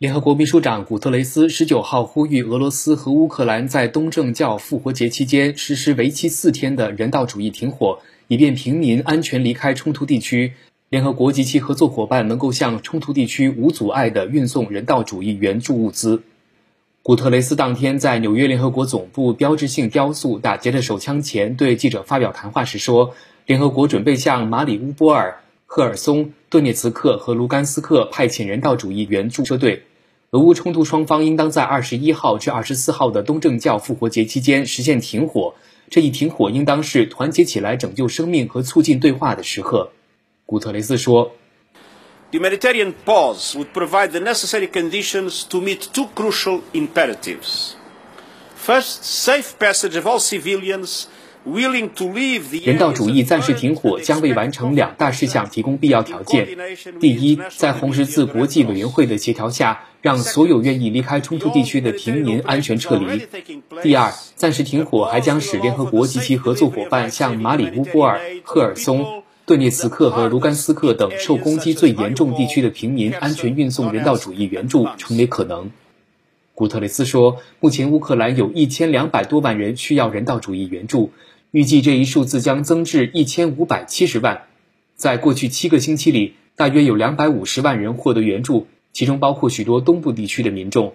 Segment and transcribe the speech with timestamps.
[0.00, 10.54] 联合国秘书长古特雷斯十九号呼吁俄罗斯和乌克兰在东正教复活节期间实施为期四天的人道主义停火，以便平民安全离开冲突地区。
[10.88, 16.22] 联合国及其合作伙伴能够向冲突地区无阻碍地运送人道主义援助物资。
[17.02, 23.14] 古特雷斯当天在纽约联合国总部标志性雕塑打劫的手枪前对记者发表谈话时说
[23.44, 29.82] ：“联合国准备向马里乌波尔、赫尔松、顿涅茨克和卢甘斯克派遣人道主义援助车队。”
[30.32, 35.56] 俄乌冲突双方应当在二十一号至二十四号的东正教复活节期间实现停火。
[35.88, 39.90] 这一停火应当是团结起来拯救生命和促进对话的时刻，
[40.46, 41.32] 古特雷斯说。
[42.30, 47.72] The humanitarian pause would provide the necessary conditions to meet two crucial imperatives.
[48.56, 51.06] First, safe passage of all civilians.
[51.42, 56.46] 人道主义暂时停火将为完成两大事项提供必要条件：
[57.00, 63.26] 第一，在红十字国际委员会的协调下，让所有愿意离开冲突地区的平民安全撤离；
[63.82, 75.70] 第二，暂时停火还将使联合国及其合作伙伴向马里乌波尔、赫尔松、顿涅茨克和卢甘斯克等受攻击最严重地区的平民安全运送人道主义援助成为可能。
[76.54, 81.10] 古特雷斯说，目前乌克兰有一千两百多万人需要人道主义援助。
[81.50, 84.42] 预计这一数字将增至一千五百七十万。
[84.94, 90.94] 在过去七个星期里，大约有两百五十万人获得援助，其中包括许多东部地区的民众。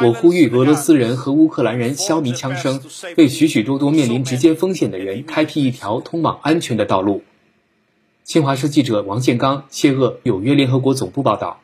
[0.00, 2.82] 我呼吁俄罗斯人和乌克兰人消弭枪声，
[3.16, 7.22] 为许许多多面临直接风险的人开辟一条通往安全的道路。
[8.24, 11.60] 新华社记者王建刚、谢鄂纽约联合国总部报道。